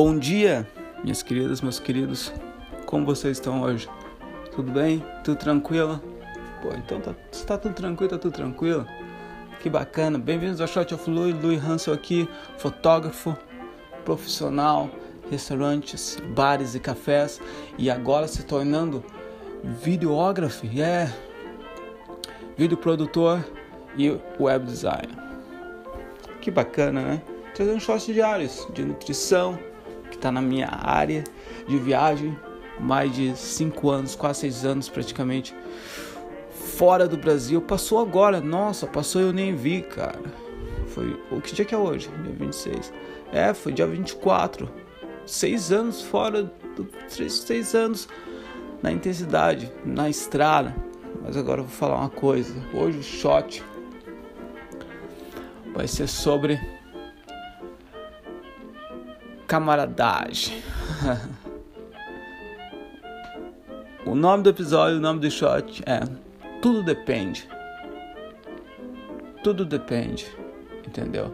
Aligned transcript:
Bom 0.00 0.16
dia, 0.16 0.64
minhas 1.02 1.24
queridas, 1.24 1.60
meus 1.60 1.80
queridos. 1.80 2.32
Como 2.86 3.04
vocês 3.04 3.36
estão 3.36 3.62
hoje? 3.62 3.88
Tudo 4.54 4.70
bem? 4.70 5.04
Tudo 5.24 5.36
tranquilo? 5.36 6.00
Pô, 6.62 6.68
então 6.68 7.00
tá, 7.00 7.16
tá 7.44 7.58
tudo 7.58 7.74
tranquilo, 7.74 8.08
tá 8.08 8.16
tudo 8.16 8.32
tranquilo. 8.32 8.86
Que 9.58 9.68
bacana. 9.68 10.16
Bem-vindos 10.16 10.60
ao 10.60 10.68
Shot 10.68 10.94
of 10.94 11.10
Louis, 11.10 11.34
Louis 11.42 11.60
Hansel 11.60 11.92
aqui, 11.92 12.28
fotógrafo, 12.58 13.36
profissional, 14.04 14.88
restaurantes, 15.28 16.16
bares 16.32 16.76
e 16.76 16.78
cafés 16.78 17.40
e 17.76 17.90
agora 17.90 18.28
se 18.28 18.44
tornando 18.44 19.04
videógrafo, 19.64 20.64
é, 20.64 20.70
yeah. 20.72 21.12
vídeo 22.56 22.76
produtor 22.76 23.44
e 23.96 24.16
web 24.38 24.64
designer. 24.64 25.18
Que 26.40 26.52
bacana, 26.52 27.02
né? 27.02 27.22
Trazendo 27.52 27.80
shorts 27.80 28.06
diários 28.06 28.68
de 28.72 28.84
nutrição, 28.84 29.58
está 30.18 30.30
na 30.30 30.42
minha 30.42 30.68
área 30.68 31.24
de 31.66 31.78
viagem, 31.78 32.36
mais 32.78 33.14
de 33.14 33.36
5 33.36 33.90
anos, 33.90 34.14
quase 34.14 34.40
6 34.40 34.64
anos 34.64 34.88
praticamente, 34.88 35.54
fora 36.50 37.08
do 37.08 37.16
Brasil. 37.16 37.60
Passou 37.62 38.00
agora, 38.00 38.40
nossa, 38.40 38.86
passou 38.86 39.20
eu 39.20 39.32
nem 39.32 39.54
vi, 39.54 39.82
cara. 39.82 40.20
Foi. 40.88 41.18
O 41.30 41.40
que 41.40 41.54
dia 41.54 41.64
que 41.64 41.74
é 41.74 41.78
hoje? 41.78 42.08
Dia 42.22 42.34
26. 42.38 42.92
É, 43.32 43.54
foi 43.54 43.72
dia 43.72 43.86
24. 43.86 44.68
6 45.24 45.72
anos 45.72 46.02
fora 46.02 46.44
do. 46.44 46.88
6 47.08 47.74
anos 47.74 48.08
na 48.82 48.92
intensidade, 48.92 49.72
na 49.84 50.08
estrada. 50.08 50.74
Mas 51.22 51.36
agora 51.36 51.60
eu 51.60 51.64
vou 51.64 51.72
falar 51.72 51.96
uma 51.96 52.10
coisa. 52.10 52.54
Hoje 52.72 52.98
o 52.98 53.02
shot 53.02 53.62
vai 55.74 55.86
ser 55.86 56.08
sobre 56.08 56.58
camaradagem. 59.48 60.62
o 64.06 64.14
nome 64.14 64.42
do 64.42 64.50
episódio, 64.50 64.98
o 64.98 65.00
nome 65.00 65.20
do 65.20 65.30
shot 65.30 65.82
é 65.86 66.00
Tudo 66.60 66.82
Depende. 66.82 67.48
Tudo 69.42 69.64
depende, 69.64 70.26
entendeu? 70.86 71.32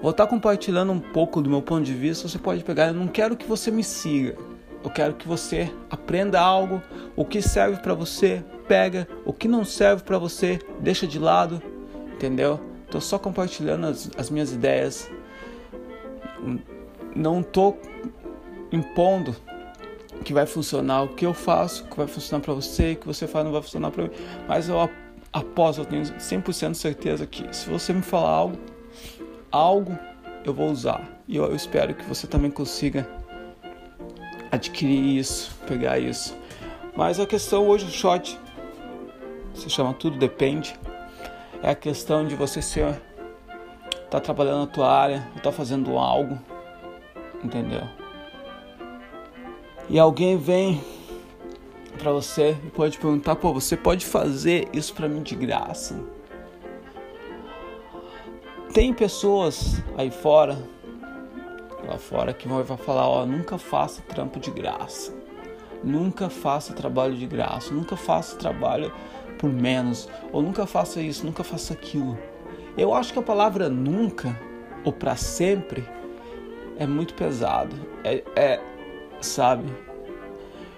Vou 0.00 0.12
estar 0.12 0.26
compartilhando 0.28 0.92
um 0.92 1.00
pouco 1.00 1.42
do 1.42 1.50
meu 1.50 1.60
ponto 1.60 1.84
de 1.84 1.92
vista. 1.92 2.28
Você 2.28 2.38
pode 2.38 2.62
pegar. 2.62 2.86
Eu 2.86 2.94
não 2.94 3.08
quero 3.08 3.36
que 3.36 3.44
você 3.44 3.70
me 3.70 3.82
siga. 3.82 4.36
Eu 4.82 4.88
quero 4.88 5.14
que 5.14 5.26
você 5.26 5.70
aprenda 5.90 6.40
algo. 6.40 6.80
O 7.16 7.24
que 7.24 7.42
serve 7.42 7.82
para 7.82 7.92
você, 7.92 8.42
pega. 8.68 9.08
O 9.26 9.32
que 9.32 9.48
não 9.48 9.64
serve 9.64 10.04
para 10.04 10.16
você, 10.16 10.60
deixa 10.78 11.06
de 11.06 11.18
lado. 11.18 11.60
Entendeu? 12.14 12.60
Tô 12.88 13.00
só 13.00 13.18
compartilhando 13.18 13.88
as, 13.88 14.08
as 14.16 14.30
minhas 14.30 14.52
ideias. 14.52 15.10
Não 17.14 17.42
tô 17.42 17.76
impondo 18.70 19.34
que 20.24 20.32
vai 20.32 20.46
funcionar 20.46 21.02
o 21.02 21.08
que 21.08 21.24
eu 21.24 21.34
faço, 21.34 21.84
que 21.84 21.96
vai 21.96 22.06
funcionar 22.06 22.42
para 22.42 22.54
você, 22.54 22.94
que 22.94 23.06
você 23.06 23.26
faz 23.26 23.44
não 23.44 23.52
vai 23.52 23.62
funcionar 23.62 23.90
para 23.90 24.04
mim. 24.04 24.10
Mas 24.46 24.68
eu 24.68 24.78
aposto, 25.32 25.80
eu 25.80 25.84
tenho 25.84 26.02
100% 26.02 26.74
certeza 26.74 27.26
que 27.26 27.54
se 27.54 27.68
você 27.68 27.92
me 27.92 28.02
falar 28.02 28.30
algo, 28.30 28.58
algo 29.50 29.98
eu 30.44 30.52
vou 30.52 30.70
usar. 30.70 31.02
E 31.26 31.36
eu, 31.36 31.44
eu 31.44 31.56
espero 31.56 31.94
que 31.94 32.04
você 32.04 32.26
também 32.26 32.50
consiga 32.50 33.08
adquirir 34.50 35.18
isso, 35.18 35.54
pegar 35.66 35.98
isso. 35.98 36.36
Mas 36.96 37.20
a 37.20 37.26
questão 37.26 37.68
hoje, 37.68 37.86
o 37.86 37.90
shot, 37.90 38.38
se 39.54 39.70
chama 39.70 39.94
Tudo 39.94 40.18
Depende, 40.18 40.74
é 41.62 41.70
a 41.70 41.74
questão 41.74 42.26
de 42.26 42.34
você 42.34 42.62
ser 42.62 43.00
tá 44.10 44.20
trabalhando 44.20 44.60
na 44.60 44.66
tua 44.66 44.90
área, 44.90 45.28
tá 45.42 45.52
fazendo 45.52 45.98
algo, 45.98 46.38
entendeu? 47.42 47.82
E 49.88 49.98
alguém 49.98 50.36
vem 50.36 50.82
para 51.98 52.12
você 52.12 52.56
e 52.64 52.70
pode 52.70 52.98
perguntar, 52.98 53.36
pô, 53.36 53.52
você 53.52 53.76
pode 53.76 54.06
fazer 54.06 54.68
isso 54.72 54.94
para 54.94 55.08
mim 55.08 55.22
de 55.22 55.34
graça? 55.34 55.98
Tem 58.72 58.92
pessoas 58.92 59.82
aí 59.96 60.10
fora, 60.10 60.58
lá 61.86 61.98
fora 61.98 62.32
que 62.32 62.46
vão 62.46 62.76
falar, 62.76 63.08
ó, 63.08 63.26
nunca 63.26 63.58
faça 63.58 64.02
trampo 64.02 64.38
de 64.38 64.50
graça. 64.50 65.16
Nunca 65.82 66.28
faça 66.28 66.72
trabalho 66.72 67.16
de 67.16 67.26
graça, 67.26 67.72
nunca 67.72 67.96
faça 67.96 68.36
trabalho 68.36 68.92
por 69.38 69.50
menos, 69.50 70.08
ou 70.32 70.42
nunca 70.42 70.66
faça 70.66 71.00
isso, 71.00 71.24
nunca 71.24 71.44
faça 71.44 71.72
aquilo. 71.72 72.18
Eu 72.78 72.94
acho 72.94 73.12
que 73.12 73.18
a 73.18 73.22
palavra 73.22 73.68
nunca 73.68 74.38
ou 74.84 74.92
para 74.92 75.16
sempre 75.16 75.84
é 76.78 76.86
muito 76.86 77.12
pesado. 77.12 77.74
É, 78.04 78.22
é, 78.36 78.60
sabe? 79.20 79.64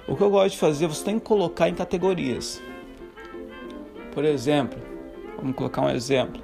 O 0.08 0.16
que 0.16 0.22
eu 0.22 0.30
gosto 0.30 0.54
de 0.54 0.58
fazer, 0.58 0.86
você 0.86 1.04
tem 1.04 1.18
que 1.18 1.26
colocar 1.26 1.68
em 1.68 1.74
categorias. 1.74 2.60
Por 4.14 4.24
exemplo, 4.24 4.80
vamos 5.36 5.54
colocar 5.54 5.82
um 5.82 5.90
exemplo. 5.90 6.42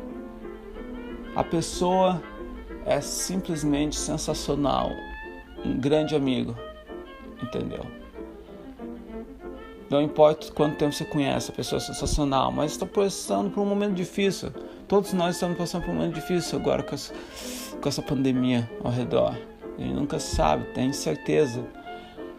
A 1.34 1.42
pessoa 1.42 2.22
é 2.84 3.00
simplesmente 3.00 3.96
sensacional, 3.96 4.90
um 5.64 5.78
grande 5.80 6.14
amigo, 6.14 6.54
entendeu? 7.42 7.84
Não 9.88 10.02
importa 10.02 10.52
quanto 10.52 10.76
tempo 10.76 10.92
você 10.92 11.04
conhece, 11.04 11.50
a 11.50 11.54
pessoa 11.54 11.78
é 11.78 11.80
sensacional, 11.80 12.52
mas 12.52 12.72
está 12.72 12.84
passando 12.84 13.50
por 13.50 13.62
um 13.62 13.66
momento 13.66 13.94
difícil. 13.94 14.52
Todos 14.88 15.12
nós 15.12 15.34
estamos 15.34 15.58
passando 15.58 15.82
por 15.82 15.90
um 15.90 15.94
momento 15.94 16.14
difícil 16.14 16.58
agora 16.58 16.82
com 16.82 16.94
essa, 16.94 17.12
com 17.80 17.88
essa 17.88 18.00
pandemia 18.00 18.70
ao 18.84 18.92
redor. 18.92 19.36
A 19.76 19.80
gente 19.80 19.94
nunca 19.94 20.20
sabe, 20.20 20.64
tem 20.74 20.92
certeza. 20.92 21.64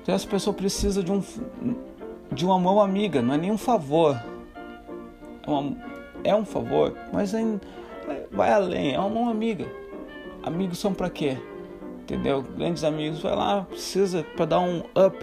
Então 0.01 0.15
essa 0.15 0.27
pessoa 0.27 0.53
precisa 0.53 1.03
de 1.03 1.11
um 1.11 1.21
de 2.31 2.45
uma 2.45 2.59
mão 2.59 2.79
amiga, 2.79 3.21
não 3.21 3.33
é 3.33 3.37
nenhum 3.37 3.57
favor. 3.57 4.21
É, 5.45 5.49
uma, 5.49 5.77
é 6.23 6.35
um 6.35 6.45
favor, 6.45 6.95
mas 7.11 7.33
é, 7.33 7.43
vai 8.31 8.51
além, 8.51 8.93
é 8.93 8.99
uma 8.99 9.09
mão 9.09 9.29
amiga. 9.29 9.65
Amigos 10.43 10.77
são 10.77 10.93
para 10.93 11.09
quê? 11.09 11.37
Entendeu? 12.01 12.41
Grandes 12.41 12.83
amigos, 12.83 13.21
vai 13.21 13.35
lá, 13.35 13.63
precisa 13.63 14.23
para 14.35 14.45
dar 14.45 14.59
um 14.59 14.79
up 14.79 15.17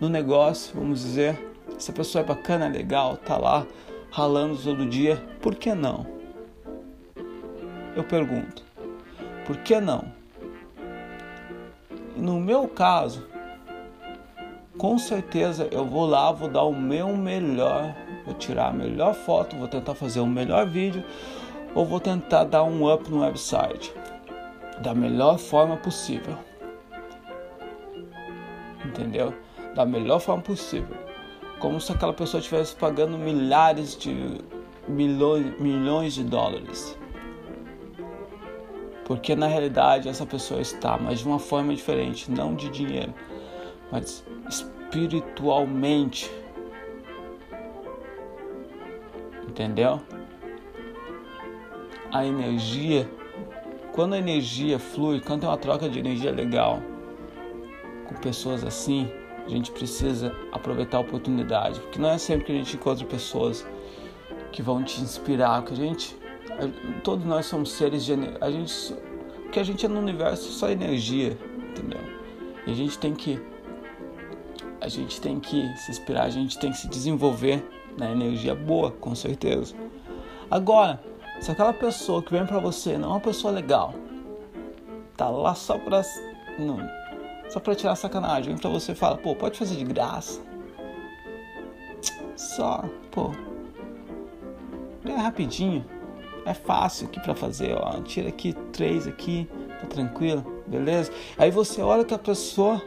no 0.00 0.08
negócio, 0.08 0.74
vamos 0.74 1.00
dizer 1.00 1.38
essa 1.76 1.92
pessoa 1.92 2.24
é 2.24 2.26
bacana, 2.26 2.66
é 2.66 2.68
legal, 2.68 3.16
tá 3.16 3.36
lá 3.36 3.66
ralando 4.10 4.56
todo 4.56 4.86
dia, 4.86 5.16
por 5.40 5.54
que 5.54 5.74
não? 5.74 6.15
Eu 7.96 8.04
pergunto, 8.04 8.62
por 9.44 9.56
que 9.58 9.80
não? 9.80 10.04
No 12.14 12.38
meu 12.38 12.68
caso, 12.68 13.26
com 14.78 14.98
certeza 14.98 15.68
eu 15.72 15.84
vou 15.84 16.06
lá, 16.06 16.30
vou 16.30 16.48
dar 16.48 16.62
o 16.62 16.72
meu 16.72 17.16
melhor, 17.16 17.92
vou 18.24 18.34
tirar 18.34 18.68
a 18.68 18.72
melhor 18.72 19.14
foto, 19.14 19.56
vou 19.56 19.66
tentar 19.66 19.94
fazer 19.94 20.20
o 20.20 20.26
melhor 20.26 20.66
vídeo, 20.66 21.02
ou 21.74 21.84
vou 21.84 21.98
tentar 21.98 22.44
dar 22.44 22.62
um 22.62 22.92
up 22.92 23.10
no 23.10 23.22
website 23.22 23.92
da 24.80 24.94
melhor 24.94 25.38
forma 25.38 25.76
possível. 25.76 26.36
Entendeu? 28.84 29.34
Da 29.74 29.84
melhor 29.84 30.20
forma 30.20 30.42
possível 30.42 31.06
como 31.58 31.80
se 31.80 31.90
aquela 31.90 32.12
pessoa 32.12 32.40
estivesse 32.40 32.74
pagando 32.76 33.16
milhares 33.16 33.96
de 33.96 34.38
milhões, 34.88 35.58
milhões 35.58 36.14
de 36.14 36.24
dólares. 36.24 36.96
Porque 39.06 39.36
na 39.36 39.46
realidade 39.46 40.08
essa 40.08 40.26
pessoa 40.26 40.60
está, 40.60 40.98
mas 40.98 41.20
de 41.20 41.26
uma 41.26 41.38
forma 41.38 41.72
diferente, 41.72 42.28
não 42.28 42.56
de 42.56 42.68
dinheiro, 42.68 43.14
mas 43.90 44.26
espiritualmente. 44.48 46.28
Entendeu? 49.48 50.00
A 52.12 52.26
energia, 52.26 53.08
quando 53.92 54.14
a 54.14 54.18
energia 54.18 54.76
flui, 54.76 55.20
quando 55.20 55.42
tem 55.42 55.48
uma 55.48 55.56
troca 55.56 55.88
de 55.88 56.00
energia 56.00 56.32
legal 56.32 56.82
com 58.08 58.14
pessoas 58.16 58.64
assim, 58.64 59.08
a 59.46 59.48
gente 59.48 59.70
precisa 59.70 60.34
aproveitar 60.50 60.96
a 60.96 61.00
oportunidade, 61.00 61.78
porque 61.78 62.00
não 62.00 62.10
é 62.10 62.18
sempre 62.18 62.46
que 62.46 62.52
a 62.52 62.56
gente 62.56 62.74
encontra 62.74 63.06
pessoas 63.06 63.64
que 64.50 64.62
vão 64.62 64.82
te 64.82 65.00
inspirar, 65.00 65.62
que 65.62 65.72
a 65.72 65.76
gente, 65.76 66.16
todos 67.02 67.24
nós 67.24 67.46
somos 67.46 67.72
seres 67.72 68.04
de 68.04 68.12
a 68.40 68.50
gente, 68.50 68.94
que 69.52 69.60
a 69.60 69.62
gente 69.62 69.84
é 69.84 69.88
no 69.88 69.98
universo 69.98 70.50
só 70.52 70.68
energia, 70.68 71.38
entendeu? 71.70 72.00
E 72.66 72.72
a 72.72 72.74
gente 72.74 72.98
tem 72.98 73.14
que 73.14 73.40
a 74.80 74.88
gente 74.88 75.20
tem 75.20 75.40
que 75.40 75.76
se 75.78 75.90
inspirar, 75.90 76.24
a 76.24 76.30
gente 76.30 76.58
tem 76.58 76.70
que 76.70 76.78
se 76.78 76.88
desenvolver 76.88 77.64
na 77.98 78.10
energia 78.10 78.54
boa, 78.54 78.90
com 78.90 79.14
certeza. 79.14 79.74
Agora, 80.50 81.02
se 81.40 81.50
aquela 81.50 81.72
pessoa 81.72 82.22
que 82.22 82.30
vem 82.30 82.46
para 82.46 82.58
você 82.58 82.96
não 82.96 83.08
é 83.08 83.12
uma 83.12 83.20
pessoa 83.20 83.52
legal, 83.52 83.94
tá 85.16 85.28
lá 85.28 85.54
só 85.54 85.78
pra 85.78 86.02
só 87.48 87.60
pra 87.60 87.74
tirar 87.74 87.96
sacanagem. 87.96 88.52
Vem 88.52 88.60
pra 88.60 88.70
você 88.70 88.92
e 88.92 88.94
fala, 88.94 89.16
pô, 89.16 89.34
pode 89.34 89.58
fazer 89.58 89.76
de 89.76 89.84
graça. 89.84 90.40
Só, 92.36 92.84
pô. 93.10 93.32
É 95.04 95.16
rapidinho. 95.16 95.84
É 96.46 96.54
fácil 96.54 97.08
aqui 97.08 97.20
pra 97.20 97.34
fazer, 97.34 97.76
ó. 97.76 98.00
Tira 98.02 98.28
aqui 98.28 98.54
três 98.72 99.06
aqui, 99.08 99.48
tá 99.80 99.86
tranquilo. 99.88 100.62
beleza? 100.66 101.12
Aí 101.36 101.50
você 101.50 101.82
olha 101.82 102.04
que 102.04 102.14
a 102.14 102.18
pessoa 102.18 102.80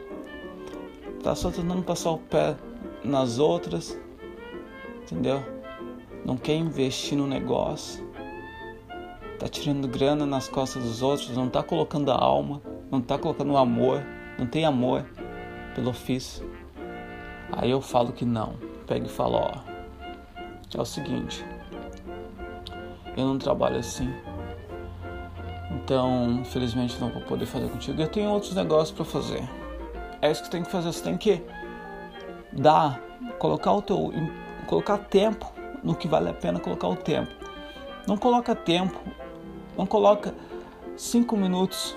tá 1.22 1.34
só 1.34 1.50
tentando 1.50 1.82
passar 1.82 2.10
o 2.10 2.18
pé 2.18 2.56
nas 3.04 3.38
outras, 3.38 3.98
entendeu? 5.02 5.44
Não 6.24 6.38
quer 6.38 6.54
investir 6.54 7.18
no 7.18 7.26
negócio, 7.26 8.02
tá 9.38 9.46
tirando 9.46 9.86
grana 9.86 10.24
nas 10.24 10.48
costas 10.48 10.82
dos 10.82 11.02
outros, 11.02 11.36
não 11.36 11.48
tá 11.48 11.62
colocando 11.62 12.10
a 12.10 12.16
alma, 12.16 12.62
não 12.90 13.00
tá 13.00 13.18
colocando 13.18 13.52
o 13.52 13.58
amor, 13.58 14.02
não 14.38 14.46
tem 14.46 14.64
amor 14.64 15.04
pelo 15.74 15.90
ofício. 15.90 16.50
Aí 17.52 17.70
eu 17.70 17.82
falo 17.82 18.12
que 18.12 18.24
não, 18.24 18.54
pega 18.86 19.06
e 19.06 19.10
falo, 19.10 19.36
ó, 19.36 19.52
é 20.74 20.80
o 20.80 20.84
seguinte, 20.84 21.44
eu 23.16 23.26
não 23.26 23.38
trabalho 23.38 23.78
assim. 23.78 24.12
Então, 25.70 26.30
infelizmente 26.40 27.00
não 27.00 27.10
vou 27.10 27.22
poder 27.22 27.46
fazer 27.46 27.68
contigo. 27.68 28.00
Eu 28.00 28.08
tenho 28.08 28.30
outros 28.30 28.54
negócios 28.54 28.90
para 28.90 29.04
fazer. 29.04 29.48
É 30.22 30.30
isso 30.30 30.42
que 30.42 30.50
tem 30.50 30.62
que 30.62 30.70
fazer. 30.70 30.92
Você 30.92 31.02
tem 31.02 31.16
que 31.16 31.42
dar, 32.52 33.00
colocar 33.38 33.72
o 33.72 33.82
teu, 33.82 34.12
colocar 34.66 34.98
tempo 34.98 35.52
no 35.82 35.94
que 35.94 36.06
vale 36.06 36.28
a 36.28 36.34
pena 36.34 36.60
colocar 36.60 36.88
o 36.88 36.96
tempo. 36.96 37.30
Não 38.06 38.16
coloca 38.16 38.54
tempo, 38.54 38.98
não 39.76 39.86
coloca 39.86 40.34
cinco 40.96 41.36
minutos 41.36 41.96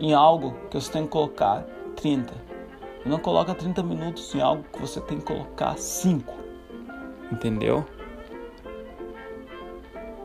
em 0.00 0.12
algo 0.12 0.54
que 0.70 0.80
você 0.80 0.90
tem 0.90 1.04
que 1.04 1.10
colocar 1.10 1.64
30. 1.96 2.34
E 3.04 3.08
não 3.08 3.18
coloca 3.18 3.54
30 3.54 3.82
minutos 3.82 4.34
em 4.34 4.40
algo 4.40 4.64
que 4.72 4.80
você 4.80 5.00
tem 5.00 5.18
que 5.18 5.24
colocar 5.24 5.76
5. 5.76 6.32
Entendeu? 7.30 7.84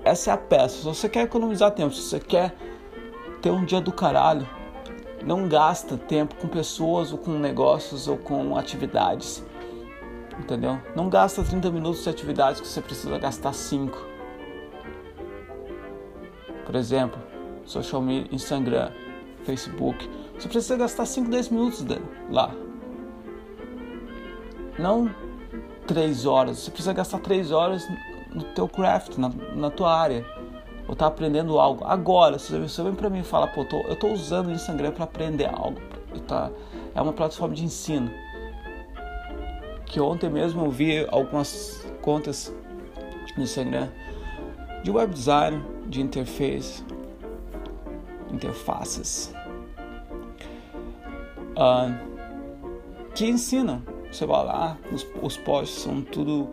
Essa 0.09 0.31
é 0.31 0.33
a 0.33 0.37
peça. 0.37 0.77
Se 0.77 0.83
você 0.83 1.07
quer 1.07 1.25
economizar 1.25 1.69
tempo, 1.69 1.93
se 1.93 2.01
você 2.01 2.19
quer 2.19 2.55
ter 3.43 3.51
um 3.51 3.63
dia 3.63 3.79
do 3.79 3.91
caralho, 3.91 4.49
não 5.23 5.47
gasta 5.47 5.95
tempo 5.97 6.33
com 6.33 6.47
pessoas 6.47 7.11
ou 7.11 7.19
com 7.19 7.29
negócios 7.29 8.07
ou 8.07 8.17
com 8.17 8.57
atividades. 8.57 9.45
Entendeu? 10.39 10.79
Não 10.95 11.09
gasta 11.09 11.43
30 11.43 11.69
minutos 11.69 12.01
de 12.01 12.09
atividades 12.09 12.59
que 12.59 12.67
você 12.67 12.81
precisa 12.81 13.19
gastar 13.19 13.53
5. 13.53 14.03
Por 16.65 16.75
exemplo, 16.75 17.21
social 17.63 18.01
media, 18.01 18.33
Instagram, 18.33 18.91
Facebook. 19.43 20.09
Você 20.39 20.47
precisa 20.47 20.75
gastar 20.75 21.05
5, 21.05 21.29
10 21.29 21.49
minutos 21.49 21.85
lá. 22.31 22.51
Não 24.79 25.13
3 25.85 26.25
horas. 26.25 26.57
Você 26.57 26.71
precisa 26.71 26.93
gastar 26.93 27.19
3 27.19 27.51
horas 27.51 27.87
no 28.33 28.43
teu 28.43 28.67
craft, 28.67 29.17
na, 29.17 29.29
na 29.55 29.69
tua 29.69 29.93
área. 29.93 30.25
Ou 30.87 30.95
tá 30.95 31.05
aprendendo 31.05 31.59
algo. 31.59 31.85
Agora, 31.85 32.39
se 32.39 32.57
você 32.57 32.81
vem 32.81 32.95
para 32.95 33.09
mim 33.09 33.19
e 33.19 33.23
fala, 33.23 33.47
pô, 33.47 33.63
tô, 33.63 33.77
eu 33.81 33.95
tô 33.95 34.07
usando 34.07 34.47
o 34.47 34.51
Instagram 34.51 34.91
para 34.91 35.03
aprender 35.03 35.45
algo. 35.45 35.79
Tá, 36.27 36.49
é 36.95 37.01
uma 37.01 37.13
plataforma 37.13 37.53
de 37.53 37.63
ensino. 37.63 38.09
Que 39.85 39.99
ontem 39.99 40.29
mesmo 40.29 40.65
eu 40.65 40.71
vi 40.71 41.05
algumas 41.11 41.85
contas 42.01 42.53
no 43.37 43.43
Instagram 43.43 43.89
de 44.83 44.91
web 44.91 45.13
design, 45.13 45.63
de 45.87 46.01
interface, 46.01 46.83
interfaces, 48.31 49.33
uh, 51.57 51.93
que 53.13 53.25
ensinam. 53.25 53.81
Você 54.11 54.25
vai 54.25 54.43
lá, 54.43 54.77
os, 54.91 55.05
os 55.21 55.37
posts 55.37 55.83
são 55.83 56.01
tudo 56.01 56.49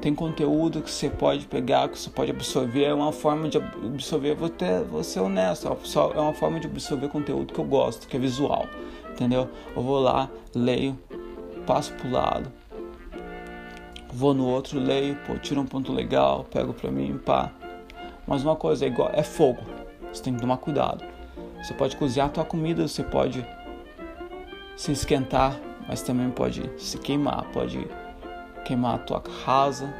tem 0.00 0.14
conteúdo 0.14 0.80
que 0.80 0.90
você 0.90 1.10
pode 1.10 1.46
pegar, 1.46 1.88
que 1.88 1.98
você 1.98 2.08
pode 2.08 2.30
absorver, 2.30 2.84
é 2.84 2.94
uma 2.94 3.12
forma 3.12 3.48
de 3.48 3.58
absorver, 3.58 4.34
vou, 4.34 4.48
ter, 4.48 4.82
vou 4.84 5.04
ser 5.04 5.20
honesto, 5.20 5.68
é 5.68 6.20
uma 6.20 6.32
forma 6.32 6.58
de 6.58 6.66
absorver 6.66 7.08
conteúdo 7.08 7.52
que 7.52 7.60
eu 7.60 7.64
gosto, 7.64 8.08
que 8.08 8.16
é 8.16 8.20
visual, 8.20 8.66
entendeu? 9.10 9.48
Eu 9.76 9.82
vou 9.82 10.00
lá, 10.00 10.30
leio, 10.54 10.98
passo 11.66 11.92
pro 11.94 12.10
lado, 12.10 12.50
vou 14.12 14.32
no 14.32 14.46
outro, 14.46 14.80
leio, 14.80 15.16
pô, 15.26 15.34
tiro 15.36 15.60
um 15.60 15.66
ponto 15.66 15.92
legal, 15.92 16.44
pego 16.50 16.72
pra 16.72 16.90
mim, 16.90 17.18
pá. 17.18 17.52
Mas 18.26 18.42
uma 18.42 18.56
coisa 18.56 18.86
é 18.86 18.88
igual, 18.88 19.10
é 19.12 19.22
fogo, 19.22 19.60
você 20.10 20.22
tem 20.22 20.34
que 20.34 20.40
tomar 20.40 20.56
cuidado. 20.56 21.04
Você 21.62 21.74
pode 21.74 21.94
cozinhar 21.96 22.28
a 22.28 22.30
tua 22.30 22.44
comida, 22.44 22.88
você 22.88 23.02
pode 23.02 23.46
se 24.76 24.92
esquentar, 24.92 25.60
mas 25.86 26.00
também 26.00 26.30
pode 26.30 26.70
se 26.78 26.96
queimar, 26.96 27.44
pode 27.52 27.86
queimar 28.64 28.96
a 28.96 28.98
tua 28.98 29.20
casa, 29.20 29.92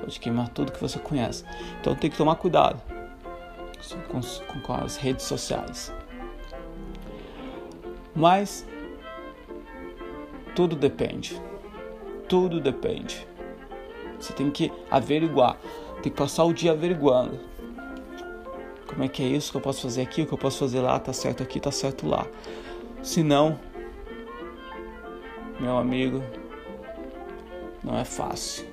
pode 0.00 0.18
queimar 0.20 0.48
tudo 0.48 0.72
que 0.72 0.80
você 0.80 0.98
conhece. 0.98 1.44
Então 1.80 1.94
tem 1.94 2.10
que 2.10 2.16
tomar 2.16 2.36
cuidado 2.36 2.80
com, 4.08 4.20
com, 4.20 4.60
com 4.60 4.72
as 4.74 4.96
redes 4.96 5.24
sociais. 5.24 5.92
Mas 8.14 8.66
tudo 10.54 10.74
depende. 10.74 11.40
Tudo 12.28 12.60
depende. 12.60 13.26
Você 14.18 14.32
tem 14.32 14.50
que 14.50 14.72
averiguar, 14.90 15.56
tem 16.02 16.10
que 16.10 16.18
passar 16.18 16.44
o 16.44 16.52
dia 16.52 16.72
averiguando. 16.72 17.38
Como 18.88 19.04
é 19.04 19.08
que 19.08 19.22
é 19.22 19.26
isso 19.26 19.52
que 19.52 19.56
eu 19.56 19.60
posso 19.60 19.82
fazer 19.82 20.02
aqui, 20.02 20.22
o 20.22 20.26
que 20.26 20.32
eu 20.32 20.38
posso 20.38 20.58
fazer 20.58 20.80
lá, 20.80 20.98
tá 20.98 21.12
certo 21.12 21.42
aqui, 21.42 21.60
tá 21.60 21.70
certo 21.70 22.08
lá. 22.08 22.26
Se 23.02 23.22
não, 23.22 23.60
meu 25.60 25.78
amigo, 25.78 26.22
não 27.88 27.98
é 27.98 28.04
fácil. 28.04 28.66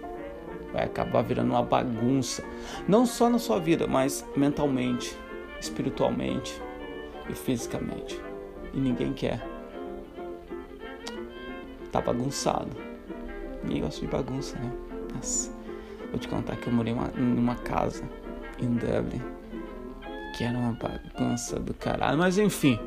Vai 0.73 0.83
acabar 0.83 1.21
virando 1.21 1.51
uma 1.51 1.63
bagunça, 1.63 2.43
não 2.85 3.05
só 3.05 3.29
na 3.29 3.39
sua 3.39 3.59
vida, 3.59 3.87
mas 3.87 4.25
mentalmente, 4.35 5.17
espiritualmente 5.59 6.61
e 7.29 7.33
fisicamente. 7.33 8.19
E 8.73 8.79
ninguém 8.79 9.13
quer. 9.13 9.41
Tá 11.93 12.01
bagunçado. 12.01 12.75
Ninguém 13.63 13.83
gosta 13.83 14.01
de 14.01 14.07
bagunça, 14.07 14.59
né? 14.59 14.69
Nossa. 15.15 15.49
Vou 16.09 16.19
te 16.19 16.27
contar 16.27 16.57
que 16.57 16.67
eu 16.67 16.73
morei 16.73 16.93
uma, 16.93 17.55
casa 17.55 18.03
em 18.59 18.75
Dublin 18.75 19.21
que 20.37 20.43
era 20.43 20.57
uma 20.57 20.73
bagunça 20.73 21.57
do 21.57 21.73
caralho, 21.73 22.17
mas 22.17 22.37
enfim. 22.37 22.77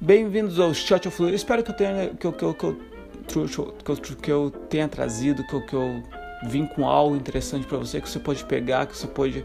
Bem-vindos 0.00 0.60
ao 0.60 0.72
Shot 0.72 1.08
of 1.08 1.16
Fluid. 1.16 1.34
Espero 1.34 1.64
que 1.64 1.72
eu 1.72 1.76
tenha 1.76 2.10
que 2.10 2.30
que 2.30 2.54
que 2.54 2.89
que 3.30 3.90
eu, 3.90 3.96
que 3.96 4.32
eu 4.32 4.50
tenha 4.68 4.88
trazido, 4.88 5.46
que 5.46 5.54
eu, 5.54 5.66
que 5.66 5.74
eu 5.74 6.02
vim 6.44 6.66
com 6.66 6.86
algo 6.86 7.14
interessante 7.14 7.66
para 7.66 7.78
você, 7.78 8.00
que 8.00 8.08
você 8.08 8.18
pode 8.18 8.44
pegar, 8.44 8.86
que 8.86 8.96
você 8.96 9.06
pode 9.06 9.44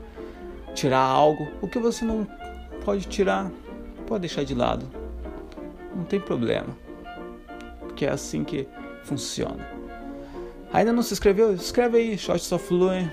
tirar 0.74 1.00
algo. 1.00 1.48
O 1.62 1.68
que 1.68 1.80
você 1.80 2.04
não 2.04 2.28
pode 2.84 3.08
tirar, 3.08 3.52
pode 4.08 4.22
deixar 4.22 4.44
de 4.44 4.56
lado. 4.56 4.86
Não 5.96 6.04
tem 6.04 6.20
problema. 6.20 6.76
Porque 7.80 8.06
é 8.06 8.10
assim 8.10 8.44
que 8.44 8.68
funciona. 9.04 9.68
Ainda 10.74 10.92
não 10.92 11.04
se 11.04 11.14
inscreveu? 11.14 11.54
Escreve 11.54 11.98
aí, 11.98 12.18
Shots 12.18 12.52
of 12.52 12.66
Fluent. 12.66 13.10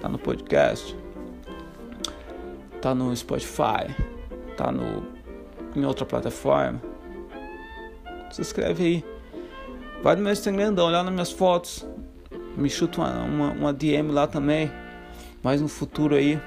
Tá 0.00 0.08
no 0.08 0.18
podcast. 0.18 0.96
Tá 2.82 2.94
no 2.94 3.14
Spotify. 3.16 3.94
Tá 4.56 4.70
no, 4.70 5.06
em 5.74 5.84
outra 5.84 6.04
plataforma. 6.04 6.80
Se 8.30 8.40
inscreve 8.40 8.84
aí. 8.84 9.15
Vai 10.06 10.14
no 10.14 10.22
meu 10.22 10.32
Instagram, 10.32 10.72
dá 10.72 10.82
uma 10.82 10.88
olhada 10.88 11.04
nas 11.06 11.12
minhas 11.12 11.32
fotos. 11.32 11.84
Me 12.56 12.70
chuta 12.70 13.00
uma, 13.00 13.24
uma, 13.24 13.50
uma 13.50 13.72
DM 13.72 14.12
lá 14.12 14.28
também. 14.28 14.70
Mais 15.42 15.60
no 15.60 15.66
futuro 15.66 16.14
aí, 16.14 16.40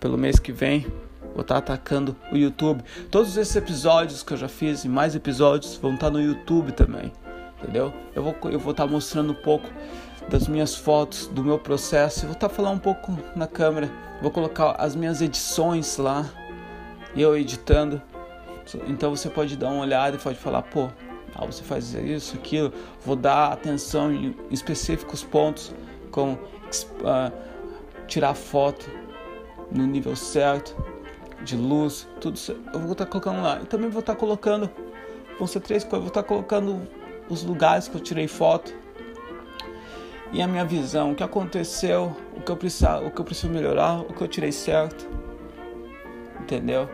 pelo 0.00 0.16
mês 0.16 0.38
que 0.38 0.50
vem, 0.50 0.86
vou 1.34 1.42
estar 1.42 1.56
tá 1.56 1.58
atacando 1.58 2.16
o 2.32 2.38
YouTube. 2.38 2.82
Todos 3.10 3.36
esses 3.36 3.54
episódios 3.54 4.22
que 4.22 4.32
eu 4.32 4.38
já 4.38 4.48
fiz 4.48 4.86
e 4.86 4.88
mais 4.88 5.14
episódios 5.14 5.76
vão 5.76 5.92
estar 5.92 6.06
tá 6.06 6.10
no 6.10 6.22
YouTube 6.22 6.72
também. 6.72 7.12
Entendeu? 7.58 7.92
Eu 8.14 8.22
vou 8.22 8.34
eu 8.44 8.58
vou 8.58 8.70
estar 8.70 8.86
tá 8.86 8.90
mostrando 8.90 9.32
um 9.32 9.42
pouco 9.42 9.68
das 10.30 10.48
minhas 10.48 10.74
fotos, 10.74 11.26
do 11.26 11.44
meu 11.44 11.58
processo. 11.58 12.20
Eu 12.20 12.28
vou 12.28 12.34
estar 12.34 12.48
falando 12.48 12.76
um 12.76 12.78
pouco 12.78 13.14
na 13.36 13.46
câmera. 13.46 13.90
Vou 14.22 14.30
colocar 14.30 14.70
as 14.78 14.96
minhas 14.96 15.20
edições 15.20 15.98
lá. 15.98 16.24
Eu 17.14 17.36
editando. 17.36 18.00
Então 18.88 19.14
você 19.14 19.28
pode 19.28 19.54
dar 19.54 19.68
uma 19.68 19.82
olhada 19.82 20.16
e 20.16 20.18
pode 20.18 20.38
falar, 20.38 20.62
pô, 20.62 20.88
ah, 21.34 21.46
você 21.46 21.62
faz 21.62 21.94
isso, 21.94 22.36
aquilo. 22.36 22.72
Vou 23.04 23.16
dar 23.16 23.52
atenção 23.52 24.12
em 24.12 24.34
específicos 24.50 25.24
pontos, 25.24 25.74
como 26.10 26.32
uh, 26.34 27.32
tirar 28.06 28.34
foto 28.34 28.90
no 29.70 29.86
nível 29.86 30.14
certo, 30.14 30.76
de 31.42 31.56
luz, 31.56 32.06
tudo 32.20 32.36
isso. 32.36 32.52
Eu 32.72 32.80
vou 32.80 32.92
estar 32.92 33.06
tá 33.06 33.10
colocando 33.10 33.42
lá. 33.42 33.60
E 33.62 33.66
também 33.66 33.88
vou 33.88 34.00
estar 34.00 34.14
tá 34.14 34.18
colocando, 34.18 34.70
vão 35.38 35.46
ser 35.46 35.60
três 35.60 35.82
coisas, 35.82 36.00
vou 36.00 36.08
estar 36.08 36.22
tá 36.22 36.28
colocando 36.28 36.86
os 37.28 37.42
lugares 37.42 37.88
que 37.88 37.96
eu 37.96 38.00
tirei 38.00 38.28
foto 38.28 38.74
e 40.32 40.40
a 40.40 40.48
minha 40.48 40.64
visão, 40.64 41.12
o 41.12 41.14
que 41.14 41.22
aconteceu, 41.22 42.16
o 42.34 42.40
que 42.40 42.50
eu 42.50 42.56
preciso, 42.56 43.06
o 43.06 43.10
que 43.10 43.20
eu 43.20 43.24
preciso 43.24 43.52
melhorar, 43.52 44.00
o 44.00 44.12
que 44.12 44.22
eu 44.22 44.28
tirei 44.28 44.50
certo. 44.50 45.06
Entendeu? 46.40 46.88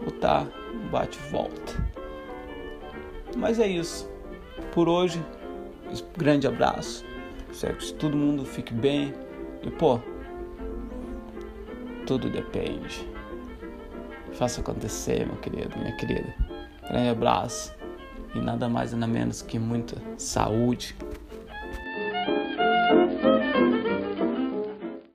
Vou 0.00 0.14
estar 0.14 0.46
bate 0.90 1.18
volta. 1.30 1.97
Mas 3.38 3.60
é 3.60 3.66
isso. 3.66 4.10
Por 4.72 4.88
hoje, 4.88 5.24
grande 6.16 6.46
abraço. 6.46 7.04
Espero 7.50 7.76
que 7.76 7.92
todo 7.94 8.16
mundo 8.16 8.44
fique 8.44 8.74
bem. 8.74 9.14
E 9.62 9.70
pô, 9.70 10.00
tudo 12.04 12.28
depende. 12.28 13.08
faça 14.32 14.60
acontecer, 14.60 15.24
meu 15.24 15.36
querido, 15.36 15.78
minha 15.78 15.96
querida. 15.96 16.34
Grande 16.88 17.08
abraço 17.10 17.72
e 18.34 18.40
nada 18.40 18.68
mais 18.68 18.92
nada 18.92 19.06
menos 19.06 19.40
que 19.40 19.58
muita 19.58 19.96
saúde, 20.16 20.96